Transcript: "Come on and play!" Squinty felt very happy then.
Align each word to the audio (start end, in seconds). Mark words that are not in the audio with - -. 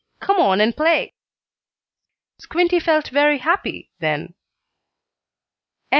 "Come 0.19 0.37
on 0.37 0.59
and 0.61 0.75
play!" 0.75 1.13
Squinty 2.39 2.79
felt 2.79 3.09
very 3.09 3.37
happy 3.37 3.91
then. 3.99 4.33